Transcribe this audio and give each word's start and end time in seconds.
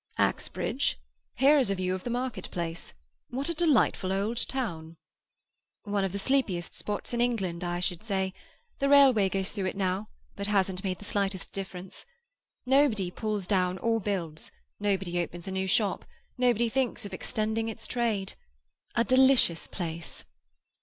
"Axbridge? 0.17 0.95
Here 1.35 1.59
is 1.59 1.69
a 1.69 1.75
view 1.75 1.93
of 1.93 2.03
the 2.03 2.09
market 2.09 2.49
place. 2.49 2.95
What 3.29 3.49
a 3.49 3.53
delightful 3.53 4.11
old 4.11 4.47
town!" 4.47 4.97
"One 5.83 6.03
of 6.03 6.11
the 6.11 6.17
sleepiest 6.17 6.73
spots 6.73 7.13
in 7.13 7.21
England, 7.21 7.63
I 7.63 7.79
should 7.79 8.01
say. 8.01 8.33
The 8.79 8.89
railway 8.89 9.29
goes 9.29 9.51
through 9.51 9.67
it 9.67 9.77
now, 9.77 10.09
but 10.35 10.47
hasn't 10.47 10.83
made 10.83 10.97
the 10.97 11.05
slightest 11.05 11.53
difference. 11.53 12.07
Nobody 12.65 13.11
pulls 13.11 13.45
down 13.45 13.77
or 13.77 14.01
builds; 14.01 14.51
nobody 14.79 15.21
opens 15.21 15.47
a 15.47 15.51
new 15.51 15.67
shop; 15.67 16.03
nobody 16.35 16.67
thinks 16.67 17.05
of 17.05 17.13
extending 17.13 17.67
his 17.67 17.85
trade. 17.85 18.33
A 18.95 19.03
delicious 19.03 19.67
place!" 19.67 20.23